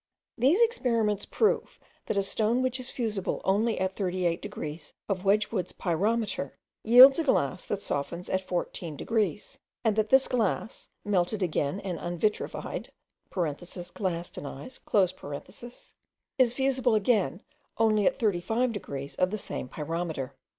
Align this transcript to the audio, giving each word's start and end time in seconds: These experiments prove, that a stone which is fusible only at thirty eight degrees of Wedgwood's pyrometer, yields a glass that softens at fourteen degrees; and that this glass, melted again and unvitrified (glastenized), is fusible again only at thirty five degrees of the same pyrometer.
These 0.35 0.59
experiments 0.63 1.27
prove, 1.27 1.77
that 2.07 2.17
a 2.17 2.23
stone 2.23 2.63
which 2.63 2.79
is 2.79 2.89
fusible 2.89 3.39
only 3.45 3.79
at 3.79 3.95
thirty 3.95 4.25
eight 4.25 4.41
degrees 4.41 4.93
of 5.07 5.23
Wedgwood's 5.23 5.73
pyrometer, 5.73 6.57
yields 6.83 7.19
a 7.19 7.23
glass 7.23 7.65
that 7.67 7.83
softens 7.83 8.27
at 8.27 8.41
fourteen 8.41 8.95
degrees; 8.97 9.59
and 9.83 9.95
that 9.95 10.09
this 10.09 10.27
glass, 10.27 10.89
melted 11.05 11.43
again 11.43 11.79
and 11.81 11.99
unvitrified 11.99 12.89
(glastenized), 13.29 13.93
is 16.39 16.53
fusible 16.55 16.95
again 16.95 17.43
only 17.77 18.07
at 18.07 18.17
thirty 18.17 18.41
five 18.41 18.71
degrees 18.73 19.13
of 19.17 19.29
the 19.29 19.37
same 19.37 19.69
pyrometer. 19.69 20.33